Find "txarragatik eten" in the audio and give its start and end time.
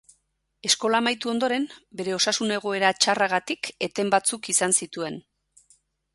3.05-4.11